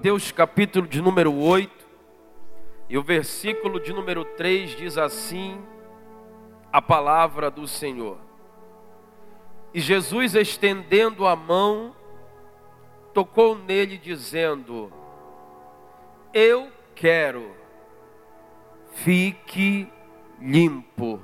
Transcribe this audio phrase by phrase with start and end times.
[0.00, 1.86] Mateus capítulo de número 8,
[2.88, 5.62] e o versículo de número 3 diz assim:
[6.72, 8.16] a palavra do Senhor.
[9.74, 11.94] E Jesus, estendendo a mão,
[13.12, 14.90] tocou nele, dizendo:
[16.32, 17.54] Eu quero,
[18.92, 19.86] fique
[20.40, 21.20] limpo.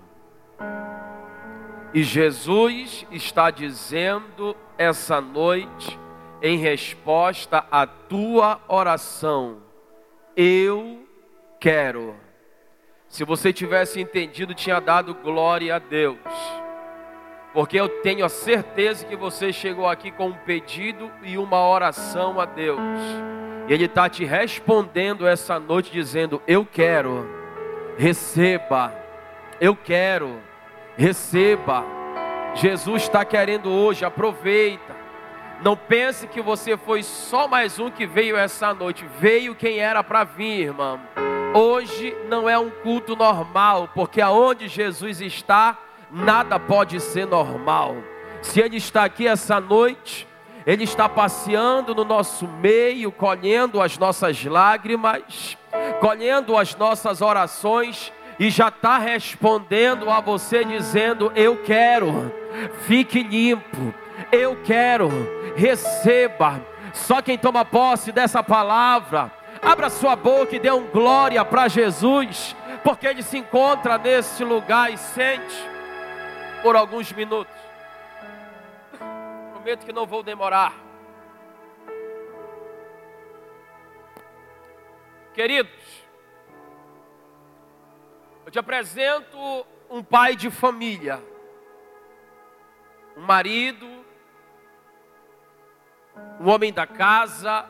[1.94, 5.98] E Jesus está dizendo essa noite,
[6.42, 9.58] em resposta à tua oração:
[10.36, 11.06] Eu
[11.58, 12.14] quero.
[13.08, 16.18] Se você tivesse entendido, tinha dado glória a Deus.
[17.54, 22.38] Porque eu tenho a certeza que você chegou aqui com um pedido e uma oração
[22.38, 22.78] a Deus.
[23.68, 27.26] E Ele está te respondendo essa noite, dizendo: Eu quero,
[27.96, 28.94] receba,
[29.60, 30.38] eu quero,
[30.96, 31.84] receba.
[32.54, 34.95] Jesus está querendo hoje, aproveita.
[35.62, 39.04] Não pense que você foi só mais um que veio essa noite.
[39.18, 41.00] Veio quem era para vir, irmão.
[41.54, 45.78] Hoje não é um culto normal, porque aonde Jesus está,
[46.10, 47.96] nada pode ser normal.
[48.42, 50.28] Se Ele está aqui essa noite,
[50.66, 55.56] Ele está passeando no nosso meio, colhendo as nossas lágrimas,
[56.00, 62.30] colhendo as nossas orações e já está respondendo a você dizendo: Eu quero,
[62.82, 63.94] fique limpo,
[64.32, 65.08] eu quero,
[65.56, 66.60] receba.
[66.92, 69.30] Só quem toma posse dessa palavra,
[69.62, 74.92] abra sua boca e dê um glória para Jesus, porque Ele se encontra nesse lugar
[74.92, 75.54] e sente
[76.62, 77.54] por alguns minutos.
[79.52, 80.72] Prometo que não vou demorar.
[85.34, 86.06] Queridos,
[88.46, 91.22] eu te apresento um pai de família,
[93.16, 93.86] um marido,
[96.40, 97.66] um homem da casa,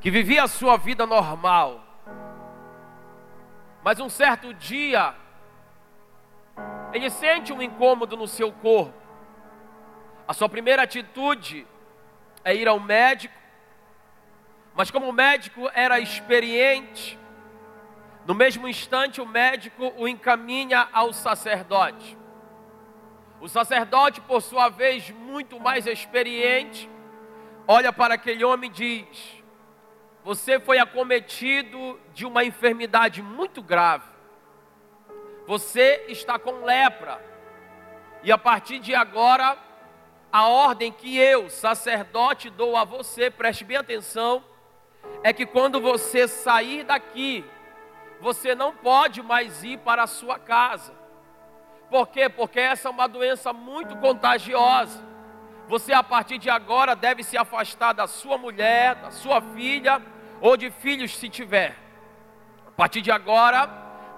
[0.00, 1.82] que vivia a sua vida normal.
[3.82, 5.14] Mas um certo dia,
[6.92, 8.94] ele sente um incômodo no seu corpo.
[10.26, 11.66] A sua primeira atitude
[12.44, 13.34] é ir ao médico,
[14.74, 17.18] mas como o médico era experiente,
[18.26, 22.16] no mesmo instante o médico o encaminha ao sacerdote.
[23.40, 26.88] O sacerdote, por sua vez, muito mais experiente,
[27.66, 29.42] olha para aquele homem e diz:
[30.24, 34.18] Você foi acometido de uma enfermidade muito grave
[35.48, 37.18] você está com lepra.
[38.22, 39.56] E a partir de agora,
[40.30, 44.44] a ordem que eu, sacerdote, dou a você, preste bem atenção,
[45.22, 47.46] é que quando você sair daqui,
[48.20, 50.92] você não pode mais ir para a sua casa.
[51.90, 52.28] Por quê?
[52.28, 55.02] Porque essa é uma doença muito contagiosa.
[55.68, 60.00] Você, a partir de agora, deve se afastar da sua mulher, da sua filha
[60.40, 61.76] ou de filhos, se tiver.
[62.66, 63.68] A partir de agora,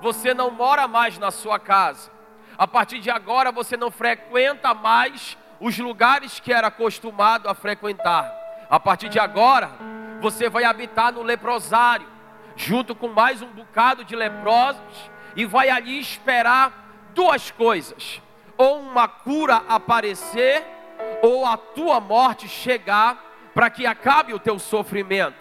[0.00, 2.10] você não mora mais na sua casa.
[2.59, 8.32] A partir de agora você não frequenta mais os lugares que era acostumado a frequentar.
[8.69, 9.70] A partir de agora,
[10.20, 12.06] você vai habitar no leprosário,
[12.56, 16.89] junto com mais um bocado de leprosos, e vai ali esperar
[17.20, 18.22] duas coisas:
[18.56, 20.64] ou uma cura aparecer,
[21.22, 23.22] ou a tua morte chegar,
[23.54, 25.36] para que acabe o teu sofrimento.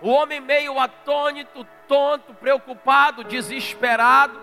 [0.00, 4.40] O homem meio atônito, tonto, preocupado, desesperado,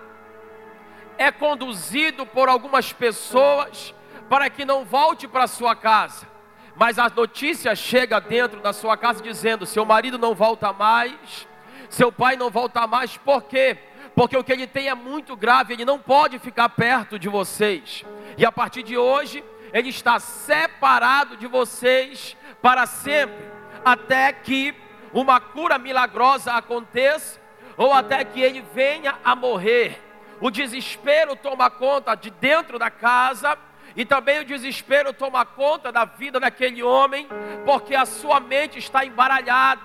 [1.18, 3.94] é conduzido por algumas pessoas
[4.30, 6.28] para que não volte para sua casa.
[6.76, 11.48] Mas a notícia chega dentro da sua casa dizendo: seu marido não volta mais,
[11.90, 13.76] seu pai não volta mais, por quê?
[14.16, 18.06] Porque o que ele tem é muito grave, ele não pode ficar perto de vocês.
[18.38, 19.44] E a partir de hoje,
[19.74, 23.46] ele está separado de vocês para sempre,
[23.84, 24.74] até que
[25.12, 27.40] uma cura milagrosa aconteça,
[27.76, 30.02] ou até que ele venha a morrer.
[30.40, 33.58] O desespero toma conta de dentro da casa,
[33.98, 37.28] e também o desespero toma conta da vida daquele homem,
[37.66, 39.82] porque a sua mente está embaralhada,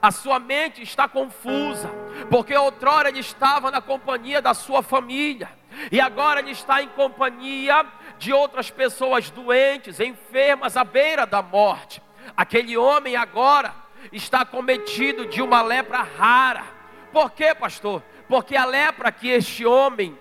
[0.00, 1.90] a sua mente está confusa,
[2.30, 5.50] porque outrora ele estava na companhia da sua família,
[5.90, 7.84] e agora ele está em companhia
[8.18, 12.02] de outras pessoas doentes, enfermas à beira da morte.
[12.36, 13.74] Aquele homem agora
[14.12, 16.64] está cometido de uma lepra rara.
[17.12, 18.02] Por quê, pastor?
[18.28, 20.16] Porque a lepra que este homem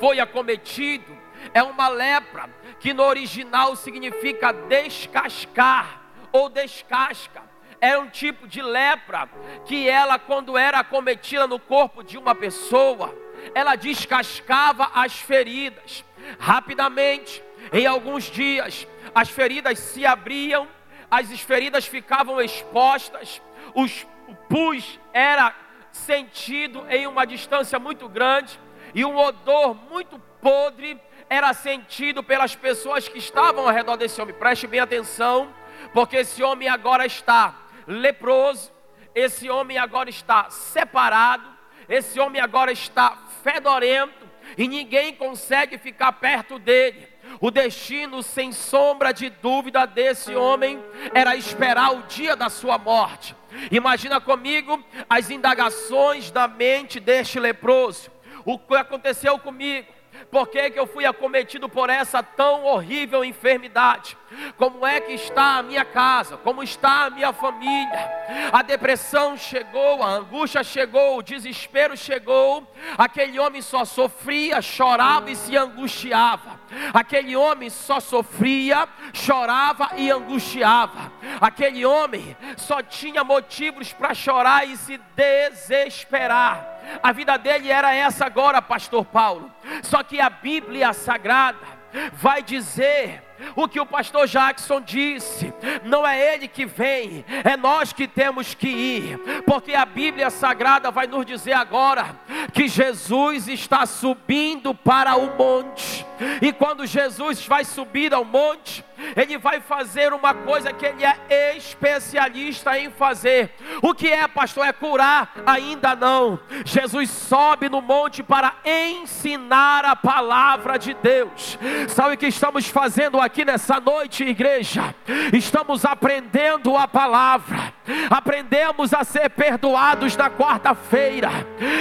[0.00, 1.16] foi acometido
[1.54, 2.48] é uma lepra
[2.80, 6.02] que no original significa descascar
[6.32, 7.42] ou descasca.
[7.80, 9.28] Era é um tipo de lepra
[9.64, 13.14] que ela, quando era acometida no corpo de uma pessoa,
[13.54, 16.04] ela descascava as feridas.
[16.38, 17.42] Rapidamente,
[17.72, 20.66] em alguns dias, as feridas se abriam
[21.10, 23.40] as feridas ficavam expostas,
[23.74, 25.54] os, o pus era
[25.90, 28.60] sentido em uma distância muito grande
[28.94, 34.34] e um odor muito podre era sentido pelas pessoas que estavam ao redor desse homem.
[34.34, 35.52] Preste bem atenção,
[35.92, 37.54] porque esse homem agora está
[37.88, 38.70] leproso,
[39.14, 41.48] esse homem agora está separado,
[41.88, 47.08] esse homem agora está fedorento e ninguém consegue ficar perto dele.
[47.40, 50.82] O destino, sem sombra de dúvida, desse homem
[51.14, 53.34] era esperar o dia da sua morte.
[53.70, 58.10] Imagina comigo as indagações da mente deste leproso.
[58.44, 59.97] O que aconteceu comigo?
[60.30, 64.16] Por que, que eu fui acometido por essa tão horrível enfermidade?
[64.58, 66.36] Como é que está a minha casa?
[66.36, 68.12] Como está a minha família?
[68.52, 72.70] A depressão chegou, a angústia chegou, o desespero chegou.
[72.98, 76.60] Aquele homem só sofria, chorava e se angustiava.
[76.92, 81.10] Aquele homem só sofria, chorava e angustiava.
[81.40, 86.77] Aquele homem só tinha motivos para chorar e se desesperar.
[87.02, 89.50] A vida dele era essa agora, pastor Paulo.
[89.82, 91.78] Só que a Bíblia Sagrada
[92.12, 93.22] vai dizer
[93.54, 95.52] o que o pastor Jackson disse:
[95.84, 100.90] não é ele que vem, é nós que temos que ir, porque a Bíblia Sagrada
[100.90, 102.16] vai nos dizer agora
[102.52, 106.04] que Jesus está subindo para o monte,
[106.42, 108.84] e quando Jesus vai subir ao monte,
[109.16, 113.50] ele vai fazer uma coisa que ele é especialista em fazer.
[113.82, 114.66] O que é, pastor?
[114.66, 115.32] É curar?
[115.46, 116.38] Ainda não.
[116.64, 121.58] Jesus sobe no monte para ensinar a palavra de Deus.
[121.88, 124.94] Sabe o que estamos fazendo aqui nessa noite, igreja?
[125.32, 127.72] Estamos aprendendo a palavra.
[128.10, 131.30] Aprendemos a ser perdoados na quarta-feira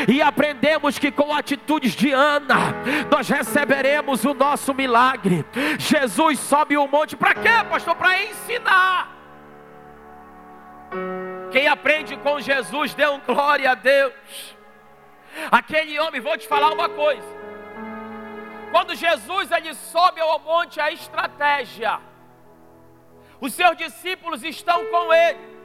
[0.08, 2.74] e aprendemos que com atitudes de Ana
[3.10, 5.46] nós receberemos o nosso milagre.
[5.78, 7.16] Jesus sobe o monte monte.
[7.16, 7.96] Para quê, pastor?
[7.96, 9.10] Para ensinar.
[11.52, 14.58] Quem aprende com Jesus, dê um glória a Deus.
[15.50, 17.38] Aquele homem, vou te falar uma coisa.
[18.72, 22.00] Quando Jesus ele sobe ao monte, a estratégia.
[23.40, 25.58] Os seus discípulos estão com ele.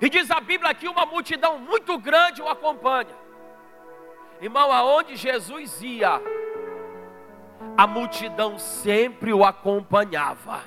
[0.00, 3.16] E diz a Bíblia que uma multidão muito grande o acompanha.
[4.40, 6.20] Irmão, aonde Jesus ia,
[7.76, 10.60] a multidão sempre o acompanhava.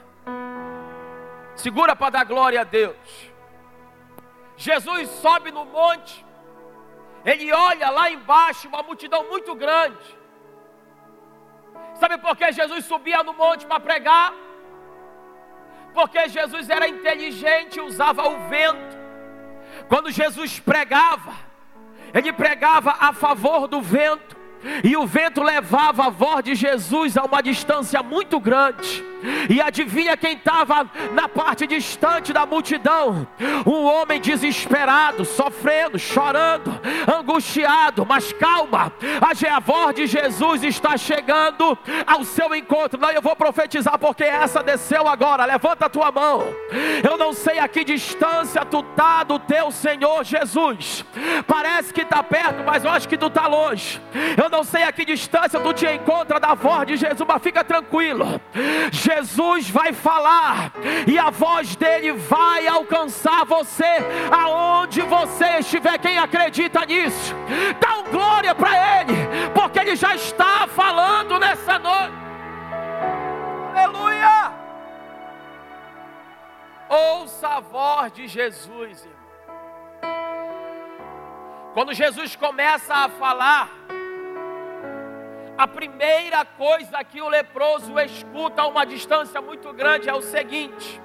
[1.55, 3.31] Segura para dar glória a Deus.
[4.57, 6.25] Jesus sobe no monte,
[7.23, 10.17] ele olha lá embaixo, uma multidão muito grande.
[11.95, 14.33] Sabe por que Jesus subia no monte para pregar?
[15.93, 18.97] Porque Jesus era inteligente, usava o vento.
[19.87, 21.33] Quando Jesus pregava,
[22.13, 24.34] ele pregava a favor do vento.
[24.83, 29.03] E o vento levava a voz de Jesus a uma distância muito grande.
[29.49, 33.27] E adivinha quem estava na parte distante da multidão?
[33.65, 36.79] Um homem desesperado, sofrendo, chorando,
[37.11, 38.05] angustiado.
[38.05, 42.99] Mas calma, a voz de Jesus está chegando ao seu encontro.
[42.99, 45.45] Não, eu vou profetizar porque essa desceu agora.
[45.45, 46.43] Levanta a tua mão.
[47.03, 51.05] Eu não sei a que distância tu está do teu Senhor Jesus.
[51.47, 54.01] Parece que está perto, mas eu acho que tu está longe.
[54.41, 57.63] Eu não sei a que distância tu te encontra da voz de Jesus, mas fica
[57.63, 58.39] tranquilo.
[58.91, 60.71] Jesus Jesus vai falar
[61.07, 63.97] e a voz dele vai alcançar você
[64.31, 65.97] aonde você estiver.
[65.97, 67.33] Quem acredita nisso,
[67.79, 69.13] dá um glória para ele,
[69.53, 72.13] porque ele já está falando nessa noite.
[73.71, 74.51] Aleluia!
[76.89, 79.25] Ouça a voz de Jesus, irmão.
[81.73, 83.69] Quando Jesus começa a falar,
[85.57, 91.01] a primeira coisa que o leproso escuta a uma distância muito grande é o seguinte: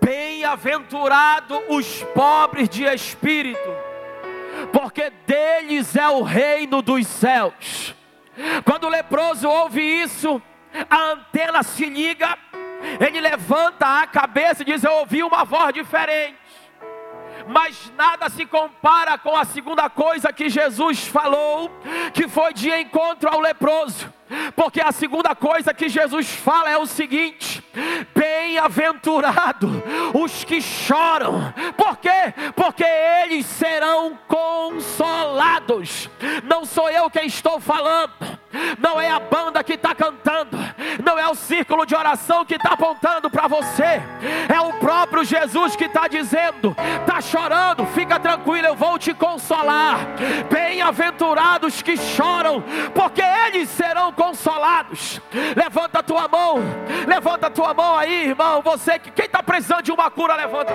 [0.00, 3.68] Bem-aventurado os pobres de espírito,
[4.72, 7.94] porque deles é o reino dos céus.
[8.64, 10.40] Quando o leproso ouve isso,
[10.88, 12.38] a antena se liga,
[13.00, 16.37] ele levanta a cabeça e diz: Eu ouvi uma voz diferente
[17.46, 21.70] mas nada se compara com a segunda coisa que Jesus falou,
[22.12, 24.12] que foi de encontro ao leproso.
[24.54, 27.64] Porque a segunda coisa que Jesus fala é o seguinte:
[28.14, 29.82] bem-aventurado
[30.14, 31.52] os que choram.
[31.76, 32.34] Por quê?
[32.54, 36.10] Porque eles serão consolados.
[36.44, 38.12] Não sou eu quem estou falando
[38.78, 40.56] Não é a banda que está cantando,
[41.04, 44.02] não é o círculo de oração que está apontando para você,
[44.48, 49.98] é o próprio Jesus que está dizendo: está chorando, fica tranquilo, eu vou te consolar.
[50.50, 52.62] Bem-aventurados que choram,
[52.94, 55.20] porque eles serão consolados.
[55.54, 56.56] Levanta a tua mão,
[57.06, 58.62] levanta a tua mão aí, irmão.
[58.62, 60.72] Você que quem está precisando de uma cura, levanta.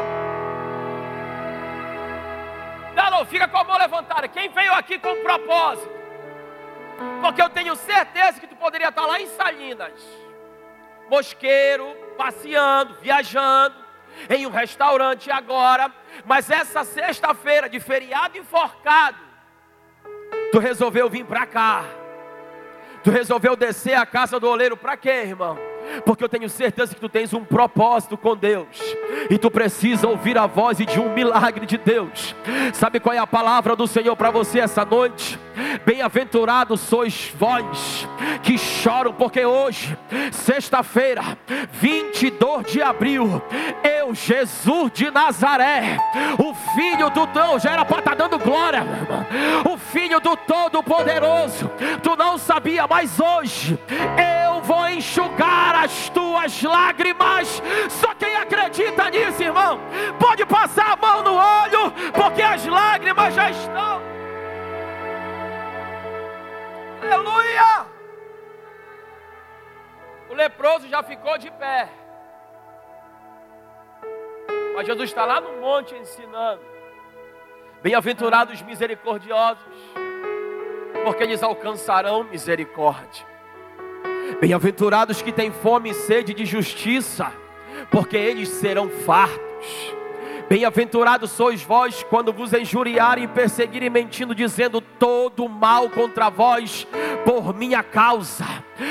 [2.95, 4.27] Não, não, fica com a mão levantada.
[4.27, 5.92] Quem veio aqui com propósito?
[7.21, 9.93] Porque eu tenho certeza que tu poderia estar lá em Salinas,
[11.09, 13.75] mosqueiro, passeando, viajando,
[14.29, 15.91] em um restaurante agora,
[16.25, 19.17] mas essa sexta-feira de feriado enforcado,
[20.51, 21.83] tu resolveu vir para cá.
[23.03, 25.57] Tu resolveu descer a casa do oleiro para quê, irmão?
[26.05, 28.67] porque eu tenho certeza que tu tens um propósito com Deus,
[29.29, 32.35] e tu precisa ouvir a voz de um milagre de Deus.
[32.73, 35.39] Sabe qual é a palavra do Senhor para você essa noite?
[35.85, 38.07] Bem-aventurados sois vós
[38.41, 39.97] que choram, porque hoje,
[40.31, 41.37] sexta-feira,
[41.73, 43.41] 22 de abril,
[43.83, 45.97] eu, Jesus de Nazaré,
[46.37, 48.83] o Filho do Deus, já era para estar tá dando glória,
[49.71, 51.69] o Filho do Todo-Poderoso,
[52.01, 57.61] tu não sabia, mas hoje eu vou enxugar as tuas lágrimas.
[57.89, 58.12] Só
[67.23, 67.85] Aleluia!
[70.29, 71.89] O leproso já ficou de pé.
[74.75, 76.61] Mas Jesus está lá no monte ensinando.
[77.81, 79.63] Bem-aventurados misericordiosos,
[81.03, 83.25] porque eles alcançarão misericórdia.
[84.39, 87.31] Bem-aventurados que têm fome e sede de justiça,
[87.89, 89.92] porque eles serão fartos.
[90.49, 96.85] Bem-aventurados sois vós quando vos injuriarem, perseguirem, mentindo, dizendo todo mal contra vós
[97.25, 98.45] por minha causa.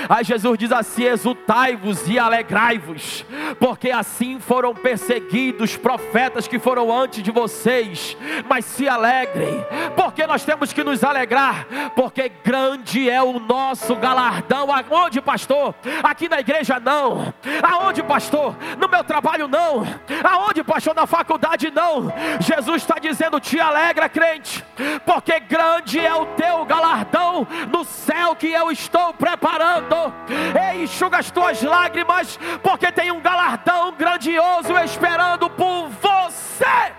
[0.09, 3.25] Aí Jesus diz assim: exultai-vos e alegrai-vos,
[3.59, 8.17] porque assim foram perseguidos profetas que foram antes de vocês.
[8.49, 9.65] Mas se alegrem,
[9.97, 14.69] porque nós temos que nos alegrar, porque grande é o nosso galardão.
[14.73, 15.75] Aonde, pastor?
[16.03, 17.33] Aqui na igreja não.
[17.63, 18.57] Aonde, pastor?
[18.79, 19.87] No meu trabalho não.
[20.23, 20.95] Aonde, pastor?
[20.95, 22.13] Na faculdade não.
[22.41, 24.65] Jesus está dizendo: te alegra, crente,
[25.05, 30.13] porque grande é o teu galardão no céu que eu estou preparando chorando.
[30.59, 36.95] Ei, enxuga as tuas lágrimas, porque tem um galardão grandioso esperando por você.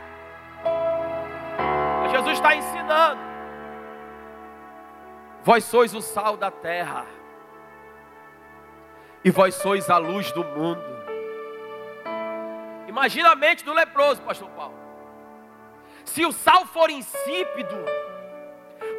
[2.12, 3.22] Jesus está ensinando.
[5.44, 7.06] Vós sois o sal da terra,
[9.26, 10.82] e vós sois a luz do mundo.
[12.88, 14.76] Imagina a mente do leproso, Pastor Paulo.
[16.06, 17.76] Se o sal for insípido,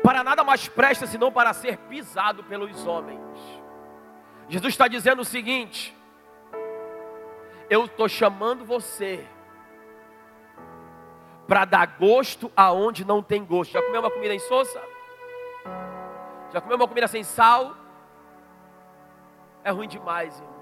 [0.03, 3.54] para nada mais presta senão para ser pisado pelos homens.
[4.49, 5.97] Jesus está dizendo o seguinte:
[7.71, 9.27] eu estou chamando você
[11.47, 13.73] para dar gosto aonde não tem gosto.
[13.73, 14.83] Já comeu uma comida insossa?
[16.53, 17.75] Já comeu uma comida sem sal?
[19.63, 20.55] É ruim demais, irmão.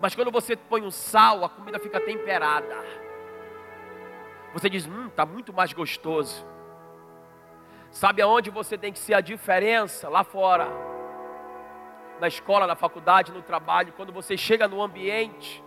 [0.00, 2.84] Mas quando você põe um sal, a comida fica temperada.
[4.52, 6.44] Você diz, hum, está muito mais gostoso.
[7.90, 10.08] Sabe aonde você tem que ser a diferença?
[10.08, 10.95] Lá fora
[12.20, 15.62] na escola, na faculdade, no trabalho, quando você chega no ambiente,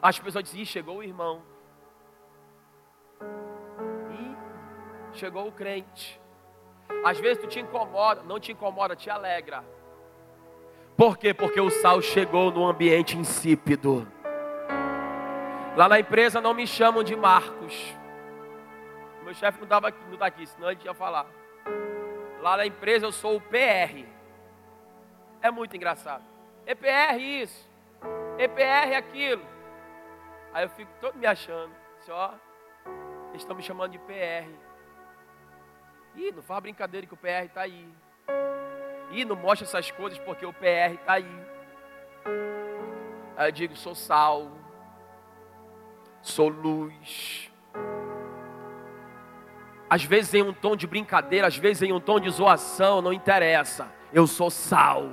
[0.00, 1.42] as pessoas dizem: chegou o irmão.
[5.12, 6.20] Chegou o crente.
[7.04, 9.64] Às vezes tu te incomoda, não te incomoda, te alegra.
[10.96, 11.32] Por quê?
[11.32, 14.06] Porque o sal chegou no ambiente insípido.
[15.76, 17.94] Lá na empresa não me chamam de Marcos.
[19.24, 21.26] Meu chefe não estava aqui, não está aqui, senão ele ia falar.
[22.40, 24.17] Lá na empresa eu sou o PR.
[25.40, 26.24] É muito engraçado.
[26.66, 27.68] EPR isso,
[28.38, 29.42] EPR aquilo.
[30.52, 31.72] Aí eu fico todo me achando.
[32.00, 32.32] Assim, ó,
[33.30, 34.48] eles estão me chamando de PR.
[36.16, 37.88] Ih, não faz brincadeira que o PR está aí.
[39.10, 41.46] Ih, não mostra essas coisas porque o PR está aí.
[43.36, 44.50] Aí eu digo, sou sal,
[46.20, 47.50] sou luz.
[49.88, 53.12] Às vezes em um tom de brincadeira, às vezes em um tom de zoação, não
[53.12, 53.90] interessa.
[54.12, 55.10] Eu sou sal.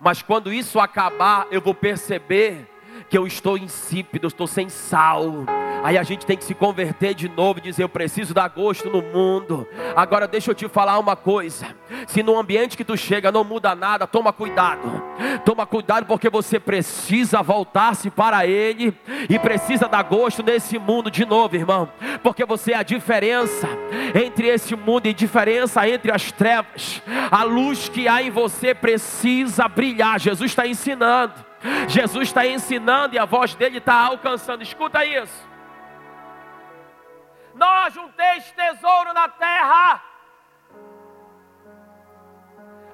[0.00, 2.68] Mas quando isso acabar, eu vou perceber
[3.08, 5.46] que eu estou insípido, eu estou sem sal.
[5.82, 8.90] Aí a gente tem que se converter de novo e dizer: Eu preciso dar gosto
[8.90, 9.66] no mundo.
[9.94, 11.66] Agora deixa eu te falar uma coisa:
[12.06, 15.02] se no ambiente que tu chega não muda nada, toma cuidado.
[15.44, 18.94] Toma cuidado porque você precisa voltar-se para Ele
[19.28, 21.88] e precisa dar gosto nesse mundo de novo, irmão.
[22.22, 23.68] Porque você é a diferença
[24.14, 27.02] entre esse mundo e diferença entre as trevas.
[27.30, 30.18] A luz que há em você precisa brilhar.
[30.18, 31.34] Jesus está ensinando.
[31.88, 34.62] Jesus está ensinando e a voz dele está alcançando.
[34.62, 35.48] Escuta isso.
[37.58, 40.00] Nós junteis tesouro na terra,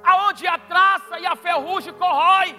[0.03, 2.59] aonde a traça e a ferrugem corrói,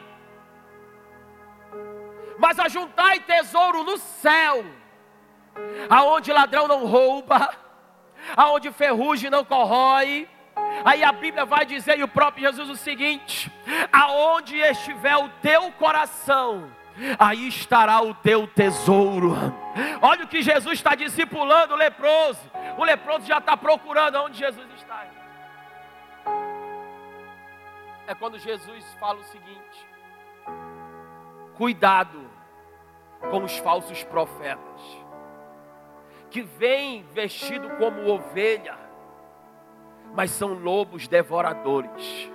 [2.38, 4.63] mas ajuntai tesouro no céu,
[5.89, 7.50] aonde ladrão não rouba,
[8.38, 10.29] aonde ferrugem não corrói.
[10.83, 13.51] Aí a Bíblia vai dizer, e o próprio Jesus, o seguinte:
[13.91, 16.71] aonde estiver o teu coração,
[17.19, 19.33] aí estará o teu tesouro.
[20.01, 22.39] Olha o que Jesus está discipulando o leproso.
[22.77, 25.05] O leproso já está procurando onde Jesus está.
[28.07, 29.87] É quando Jesus fala o seguinte:
[31.55, 32.29] cuidado
[33.31, 34.81] com os falsos profetas,
[36.29, 38.77] que vêm vestido como ovelha,
[40.13, 42.35] mas são lobos devoradores.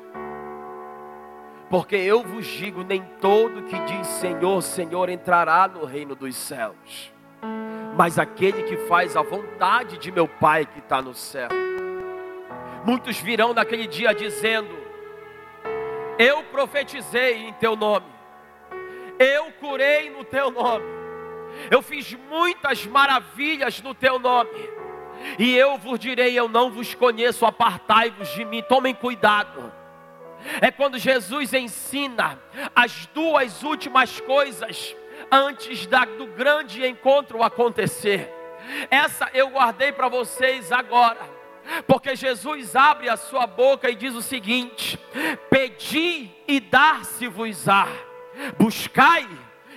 [1.70, 7.12] Porque eu vos digo: nem todo que diz Senhor, Senhor entrará no reino dos céus,
[7.96, 11.48] mas aquele que faz a vontade de meu Pai que está no céu.
[12.84, 14.76] Muitos virão naquele dia dizendo:
[16.18, 18.06] Eu profetizei em teu nome,
[19.16, 20.86] eu curei no teu nome,
[21.70, 24.50] eu fiz muitas maravilhas no teu nome,
[25.38, 29.79] e eu vos direi: Eu não vos conheço, apartai-vos de mim, tomem cuidado
[30.60, 32.38] é quando Jesus ensina
[32.74, 34.94] as duas últimas coisas
[35.30, 38.32] antes da, do grande encontro acontecer.
[38.90, 41.20] Essa eu guardei para vocês agora,
[41.86, 44.98] porque Jesus abre a sua boca e diz o seguinte:
[45.48, 47.88] Pedi e dar-se-vos-á,
[48.58, 49.28] buscai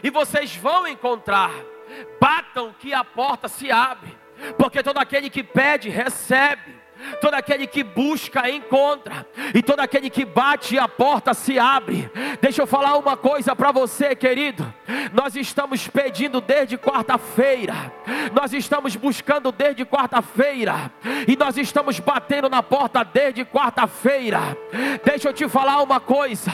[0.01, 1.51] e vocês vão encontrar,
[2.19, 4.17] batam que a porta se abre,
[4.57, 6.82] porque todo aquele que pede, recebe
[7.21, 12.09] todo aquele que busca encontra, e todo aquele que bate a porta se abre.
[12.41, 14.73] Deixa eu falar uma coisa para você, querido.
[15.11, 17.91] Nós estamos pedindo desde quarta-feira,
[18.33, 20.91] nós estamos buscando desde quarta-feira,
[21.27, 24.57] e nós estamos batendo na porta desde quarta-feira.
[25.03, 26.51] Deixa eu te falar uma coisa: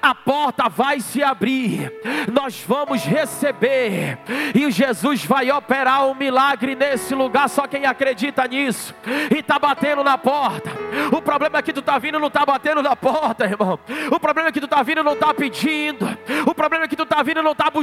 [0.00, 1.92] a porta vai se abrir,
[2.32, 4.18] nós vamos receber,
[4.54, 7.48] e Jesus vai operar um milagre nesse lugar.
[7.48, 8.94] Só quem acredita nisso
[9.30, 10.70] e está batendo na porta.
[11.12, 13.78] O problema é que tu está vindo não está batendo na porta, irmão.
[14.10, 16.06] O problema é que tu está vindo não está pedindo.
[16.46, 17.81] O problema é que tu está vindo não está buscando.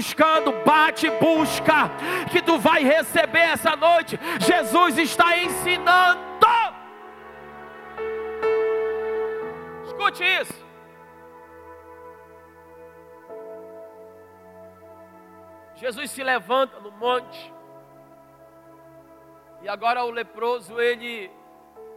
[0.65, 1.89] Bate, busca,
[2.31, 4.19] que tu vai receber essa noite.
[4.39, 6.29] Jesus está ensinando.
[9.99, 10.65] Escute isso.
[15.75, 17.53] Jesus se levanta no monte.
[19.61, 21.29] E agora o leproso, ele,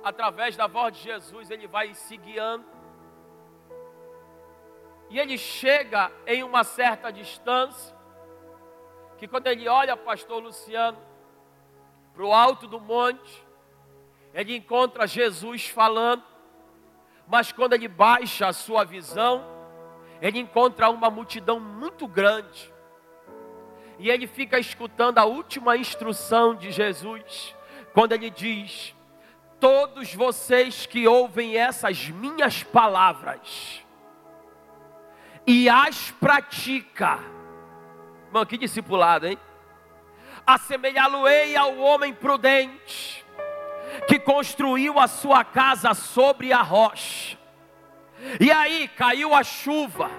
[0.02, 2.66] através da voz de Jesus, ele vai se guiando.
[5.12, 7.94] E ele chega em uma certa distância.
[9.18, 10.96] Que quando ele olha, pastor Luciano,
[12.14, 13.46] para o alto do monte,
[14.32, 16.22] ele encontra Jesus falando.
[17.28, 19.44] Mas quando ele baixa a sua visão,
[20.18, 22.72] ele encontra uma multidão muito grande
[23.98, 27.54] e ele fica escutando a última instrução de Jesus,
[27.92, 28.96] quando ele diz:
[29.60, 33.81] Todos vocês que ouvem essas minhas palavras
[35.46, 37.18] e as pratica,
[38.32, 39.38] mano, que discipulado, hein?
[40.46, 43.24] Assemelhá-lo-ei ao homem prudente,
[44.08, 47.38] que construiu a sua casa sobre a rocha.
[48.40, 50.10] E aí caiu a chuva,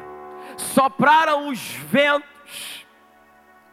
[0.57, 2.85] sopraram os ventos,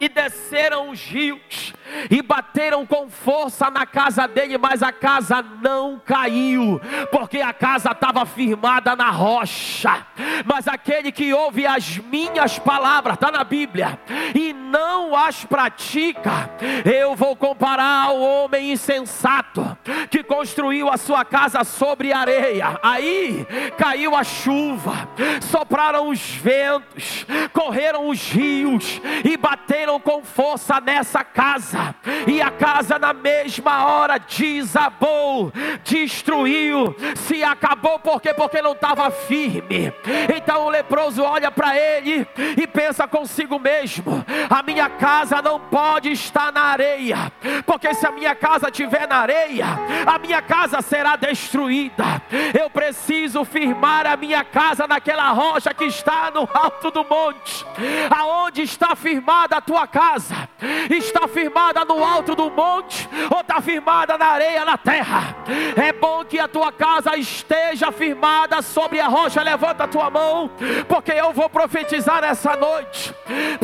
[0.01, 1.70] e desceram os rios
[2.11, 7.90] e bateram com força na casa dele, mas a casa não caiu, porque a casa
[7.90, 10.07] estava firmada na rocha.
[10.44, 13.98] Mas aquele que ouve as minhas palavras, está na Bíblia,
[14.35, 16.50] e não as pratica,
[16.85, 19.76] eu vou comparar ao homem insensato
[20.11, 22.79] que construiu a sua casa sobre areia.
[22.83, 25.09] Aí caiu a chuva,
[25.40, 31.80] sopraram os ventos, correram os rios e bateram com força nessa casa.
[31.81, 31.95] Casa,
[32.27, 38.35] e a casa na mesma hora desabou, destruiu, se acabou, por quê?
[38.35, 39.93] Porque não estava firme.
[40.35, 46.11] Então o leproso olha para ele e pensa consigo mesmo: a minha casa não pode
[46.12, 47.33] estar na areia,
[47.64, 49.66] porque se a minha casa estiver na areia,
[50.07, 52.23] a minha casa será destruída.
[52.59, 57.64] Eu preciso firmar a minha casa naquela rocha que está no alto do monte.
[58.11, 60.49] Aonde está firmada a tua casa?
[60.90, 65.37] Está firmada no alto do monte ou está firmada na areia, na terra?
[65.77, 69.43] É bom que a tua casa esteja firmada sobre a rocha.
[69.43, 70.51] Levanta a tua mão,
[70.89, 73.15] porque eu vou profetizar essa noite.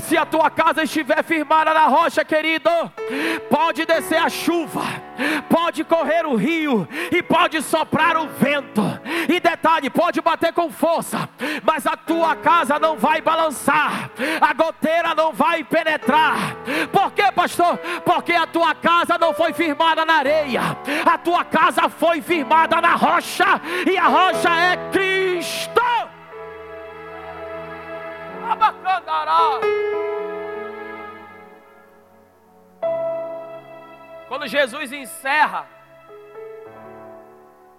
[0.03, 2.71] Se a tua casa estiver firmada na rocha, querido,
[3.51, 4.83] pode descer a chuva,
[5.49, 8.83] pode correr o rio e pode soprar o vento.
[9.29, 11.29] E detalhe, pode bater com força,
[11.62, 16.57] mas a tua casa não vai balançar, a goteira não vai penetrar.
[16.92, 17.79] Por quê, pastor?
[18.04, 20.61] Porque a tua casa não foi firmada na areia,
[21.04, 25.80] a tua casa foi firmada na rocha, e a rocha é Cristo.
[28.48, 29.61] Abacandará.
[34.28, 35.66] Quando Jesus encerra,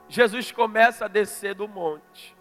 [0.09, 2.35] Jesus começa a descer do monte.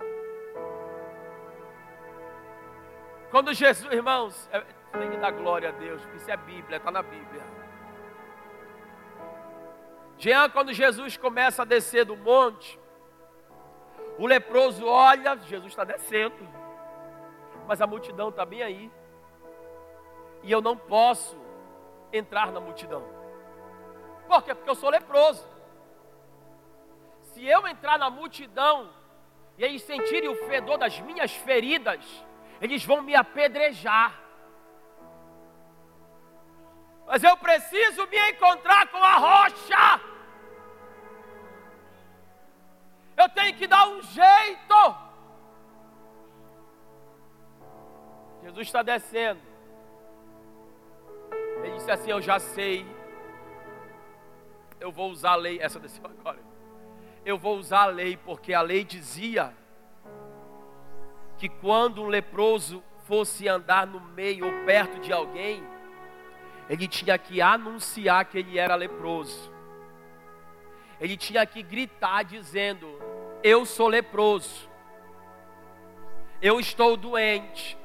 [3.31, 4.61] Quando Jesus, irmãos, é,
[4.93, 7.43] tem que dar glória a Deus, isso é Bíblia, está na Bíblia.
[10.19, 12.79] Jean, quando Jesus começa a descer do monte,
[14.19, 16.37] o leproso olha, Jesus está descendo,
[17.67, 18.91] mas a multidão está bem aí,
[20.43, 21.39] e eu não posso
[22.13, 23.05] entrar na multidão.
[24.27, 24.55] Por quê?
[24.55, 25.47] Porque eu sou leproso.
[27.21, 28.91] Se eu entrar na multidão
[29.59, 32.05] e eles sentirem o fedor das minhas feridas,
[32.61, 34.19] eles vão me apedrejar.
[37.07, 40.01] Mas eu preciso me encontrar com a rocha.
[43.17, 44.97] Eu tenho que dar um jeito.
[48.43, 49.41] Jesus está descendo.
[51.65, 52.87] Ele disse assim: Eu já sei.
[54.79, 55.59] Eu vou usar a lei.
[55.61, 56.39] Essa desceu agora.
[57.25, 59.53] Eu vou usar a lei, porque a lei dizia
[61.39, 65.67] que quando um leproso fosse andar no meio ou perto de alguém,
[66.69, 69.53] ele tinha que anunciar que ele era leproso.
[71.01, 72.87] Ele tinha que gritar dizendo:
[73.43, 74.69] Eu sou leproso.
[76.41, 77.77] Eu estou doente.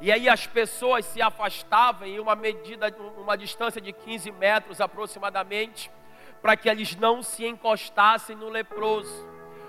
[0.00, 5.90] E aí as pessoas se afastavam em uma medida, uma distância de 15 metros aproximadamente,
[6.40, 9.28] para que eles não se encostassem no leproso.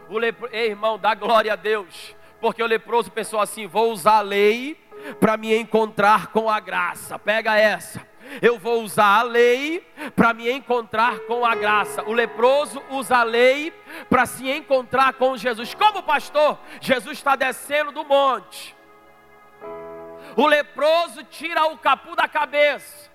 [0.09, 0.49] O lepro...
[0.51, 4.75] Ei, irmão, dá glória a Deus porque o leproso pensou assim: vou usar a lei
[5.19, 7.17] para me encontrar com a graça.
[7.19, 8.05] Pega essa.
[8.41, 12.03] Eu vou usar a lei para me encontrar com a graça.
[12.03, 13.73] O leproso usa a lei
[14.09, 15.73] para se encontrar com Jesus.
[15.73, 18.75] Como pastor, Jesus está descendo do monte.
[20.35, 23.11] O leproso tira o capu da cabeça,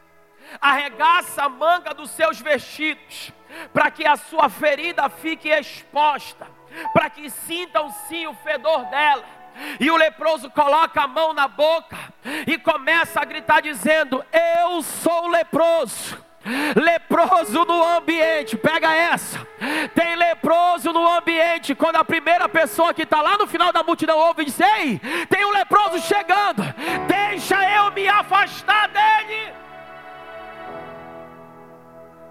[0.60, 3.32] arregaça a manga dos seus vestidos,
[3.72, 6.46] para que a sua ferida fique exposta
[6.92, 9.24] para que sintam sim o fedor dela.
[9.80, 11.96] E o leproso coloca a mão na boca
[12.46, 16.24] e começa a gritar, dizendo: Eu sou leproso.
[16.76, 19.44] Leproso no ambiente, pega essa.
[19.94, 21.74] Tem leproso no ambiente.
[21.74, 25.00] Quando a primeira pessoa que está lá no final da multidão ouve e diz: Ei,
[25.28, 26.62] tem um leproso chegando,
[27.08, 29.54] deixa eu me afastar dele.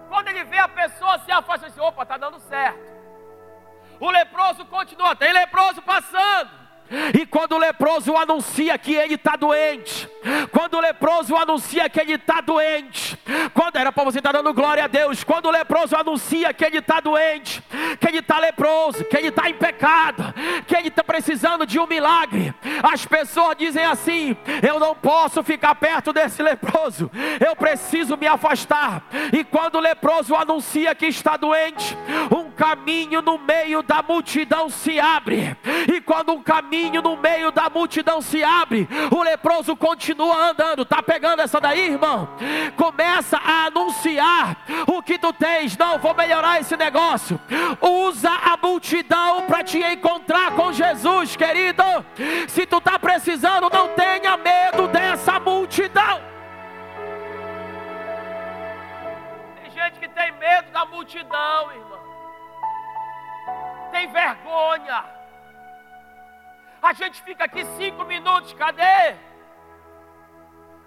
[0.08, 2.96] Quando ele vê a pessoa se afastar, ele diz: Opa, está dando certo.
[4.00, 6.65] O leproso continua, tem leproso passando.
[7.14, 10.08] E quando o leproso anuncia que ele está doente,
[10.52, 13.18] quando o leproso anuncia que ele está doente,
[13.52, 16.64] quando era para você estar tá dando glória a Deus, quando o leproso anuncia que
[16.64, 17.62] ele está doente,
[18.00, 20.34] que ele está leproso, que ele está em pecado,
[20.66, 25.74] que ele está precisando de um milagre, as pessoas dizem assim: eu não posso ficar
[25.74, 27.10] perto desse leproso,
[27.44, 29.04] eu preciso me afastar.
[29.32, 31.96] E quando o leproso anuncia que está doente,
[32.30, 35.56] um caminho no meio da multidão se abre,
[35.92, 40.84] e quando um caminho caminho no meio da multidão se abre, o leproso continua andando.
[40.84, 42.28] Tá pegando essa daí, irmão?
[42.76, 45.76] Começa a anunciar o que tu tens.
[45.76, 47.40] Não, vou melhorar esse negócio.
[47.80, 51.82] Usa a multidão para te encontrar com Jesus, querido.
[52.48, 56.20] Se tu tá precisando, não tenha medo dessa multidão.
[59.62, 61.96] Tem gente que tem medo da multidão, irmão.
[63.90, 65.15] Tem vergonha.
[66.86, 69.16] A gente fica aqui cinco minutos, cadê?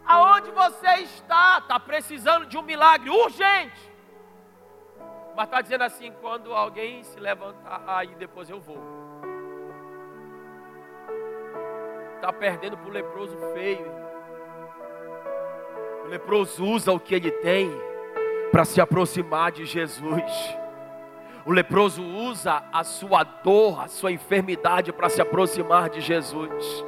[0.06, 1.58] Aonde você está?
[1.58, 3.92] Está precisando de um milagre urgente.
[5.36, 8.82] Mas está dizendo assim: quando alguém se levantar, aí depois eu vou.
[12.16, 13.92] Está perdendo para o leproso feio.
[16.06, 17.70] O leproso usa o que ele tem
[18.54, 20.32] para se aproximar de Jesus.
[21.46, 26.84] O leproso usa a sua dor, a sua enfermidade para se aproximar de Jesus.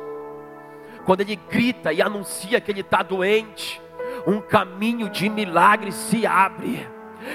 [1.05, 3.81] Quando ele grita e anuncia que ele está doente,
[4.27, 6.87] um caminho de milagre se abre.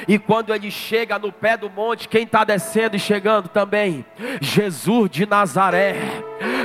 [0.06, 4.04] E quando ele chega no pé do monte, quem está descendo e chegando também?
[4.40, 5.96] Jesus de Nazaré.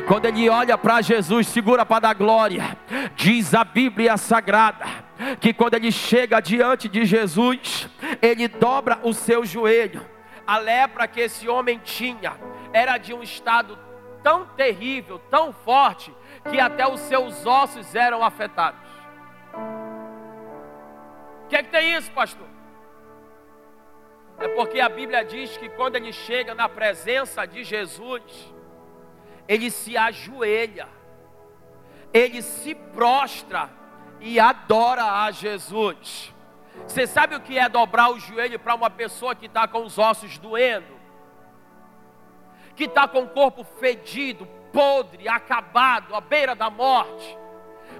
[0.07, 2.77] Quando ele olha para Jesus, segura para dar glória,
[3.15, 4.85] diz a Bíblia Sagrada
[5.39, 7.87] que quando ele chega diante de Jesus,
[8.21, 10.01] ele dobra o seu joelho.
[10.51, 12.37] A lepra que esse homem tinha
[12.73, 13.79] era de um estado
[14.21, 16.13] tão terrível, tão forte,
[16.49, 18.85] que até os seus ossos eram afetados.
[21.45, 22.49] O que é que tem isso, pastor?
[24.39, 28.21] É porque a Bíblia diz que quando ele chega na presença de Jesus,
[29.47, 30.89] ele se ajoelha,
[32.11, 33.69] ele se prostra
[34.19, 36.35] e adora a Jesus.
[36.87, 39.97] Você sabe o que é dobrar o joelho para uma pessoa que está com os
[39.97, 40.99] ossos doendo?
[42.75, 47.37] Que está com o corpo fedido, podre, acabado, à beira da morte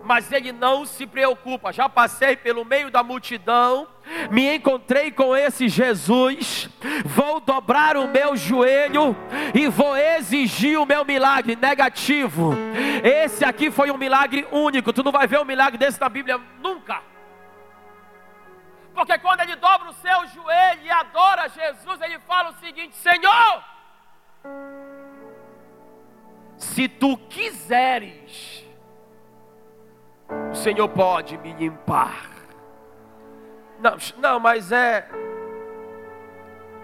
[0.04, 1.72] mas ele não se preocupa.
[1.72, 3.88] Já passei pelo meio da multidão,
[4.30, 6.70] me encontrei com esse Jesus,
[7.06, 9.16] vou dobrar o meu joelho
[9.54, 12.56] e vou exigir o meu milagre negativo.
[13.04, 16.40] Esse aqui foi um milagre único, tu não vai ver um milagre desse na Bíblia
[16.62, 17.11] nunca.
[19.02, 23.64] Porque quando ele dobra o seu joelho e adora Jesus, ele fala o seguinte: Senhor,
[26.56, 28.64] se tu quiseres,
[30.52, 32.30] o Senhor pode me limpar.
[33.80, 35.10] Não, não mas é.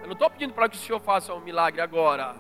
[0.02, 2.36] Eu não estou pedindo para que o Senhor faça um milagre agora.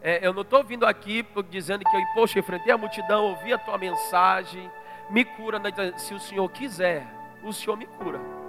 [0.00, 3.58] É, eu não estou vindo aqui dizendo que eu, poxa, enfrentei a multidão, ouvi a
[3.58, 4.70] tua mensagem,
[5.10, 5.60] me cura.
[5.96, 7.04] Se o Senhor quiser,
[7.42, 8.41] o Senhor me cura.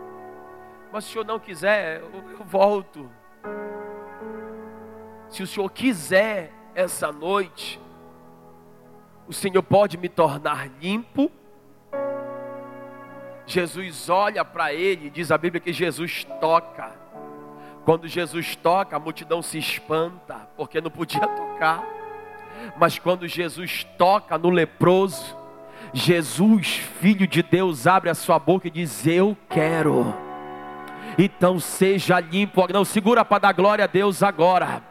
[0.94, 3.10] Mas se o Senhor não quiser, eu, eu volto.
[5.28, 7.82] Se o Senhor quiser essa noite,
[9.28, 11.32] o Senhor pode me tornar limpo.
[13.48, 16.92] Jesus olha para ele, diz a Bíblia que Jesus toca.
[17.84, 21.84] Quando Jesus toca, a multidão se espanta, porque não podia tocar.
[22.78, 25.36] Mas quando Jesus toca no leproso,
[25.92, 30.23] Jesus, filho de Deus, abre a sua boca e diz: Eu quero.
[31.18, 32.66] Então seja limpo.
[32.72, 34.82] Não segura para dar glória a Deus agora.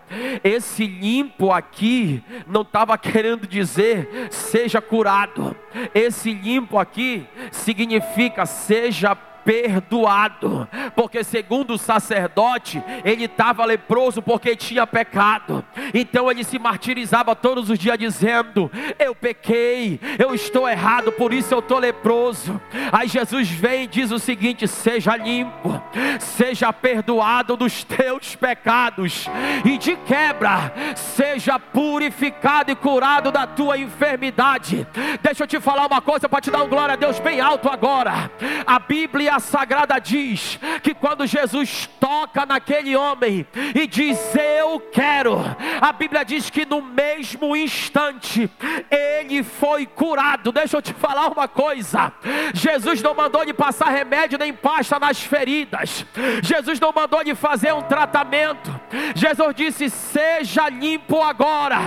[0.44, 5.56] Esse limpo aqui não estava querendo dizer seja curado.
[5.94, 14.86] Esse limpo aqui significa seja perdoado, porque segundo o sacerdote, ele estava leproso porque tinha
[14.86, 21.32] pecado, então ele se martirizava todos os dias dizendo: Eu pequei, eu estou errado, por
[21.32, 22.60] isso eu estou leproso.
[22.90, 25.82] Aí Jesus vem e diz o seguinte: Seja limpo,
[26.18, 29.28] seja perdoado dos teus pecados,
[29.64, 34.86] e de quebra, seja purificado e curado da tua enfermidade.
[35.22, 37.68] Deixa eu te falar uma coisa para te dar um glória a Deus bem alto
[37.68, 38.30] agora.
[38.66, 45.38] A Bíblia Bíblia Sagrada diz que quando Jesus toca naquele homem e diz eu quero,
[45.80, 48.50] a Bíblia diz que no mesmo instante
[48.90, 50.52] ele foi curado.
[50.52, 52.12] Deixa eu te falar uma coisa:
[52.52, 56.04] Jesus não mandou lhe passar remédio nem pasta nas feridas,
[56.42, 58.78] Jesus não mandou lhe fazer um tratamento.
[59.14, 61.78] Jesus disse: seja limpo agora,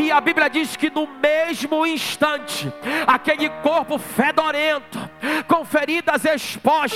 [0.00, 2.72] e a Bíblia diz que no mesmo instante
[3.06, 4.98] aquele corpo fedorento,
[5.46, 6.93] com feridas expostas,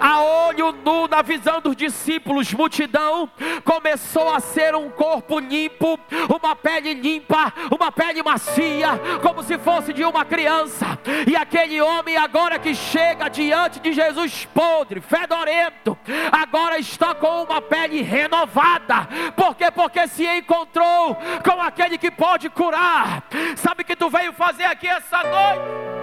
[0.00, 3.30] a olho nu na visão dos discípulos, multidão,
[3.64, 8.90] começou a ser um corpo limpo, uma pele limpa, uma pele macia,
[9.22, 10.98] como se fosse de uma criança.
[11.26, 15.96] E aquele homem, agora que chega diante de Jesus podre, fedorento,
[16.30, 19.08] agora está com uma pele renovada.
[19.36, 19.70] Por quê?
[19.70, 23.24] Porque se encontrou com aquele que pode curar.
[23.56, 25.97] Sabe o que tu veio fazer aqui essa noite?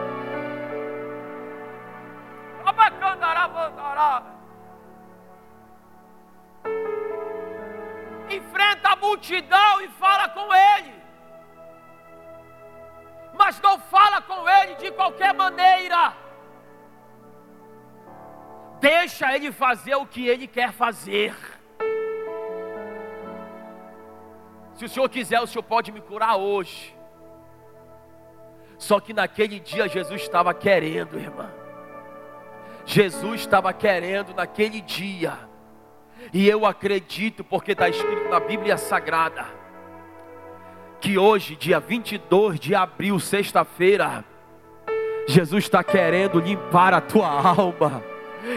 [8.29, 10.95] Enfrenta a multidão e fala com ele.
[13.37, 16.13] Mas não fala com ele de qualquer maneira.
[18.79, 21.35] Deixa ele fazer o que ele quer fazer.
[24.75, 26.95] Se o Senhor quiser, o Senhor pode me curar hoje.
[28.77, 31.64] Só que naquele dia Jesus estava querendo, irmã.
[32.85, 35.33] Jesus estava querendo naquele dia.
[36.33, 39.45] E eu acredito, porque está escrito na Bíblia Sagrada,
[41.01, 44.23] que hoje, dia 22 de abril, sexta-feira,
[45.27, 48.03] Jesus está querendo limpar a tua alma.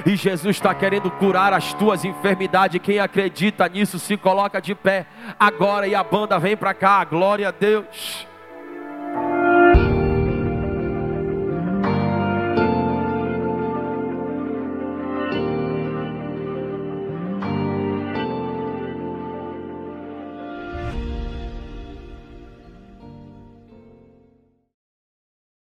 [0.04, 2.80] E Jesus está querendo curar as tuas enfermidades.
[2.82, 5.06] Quem acredita nisso se coloca de pé
[5.40, 7.02] agora e a banda vem para cá.
[7.04, 8.27] Glória a Deus.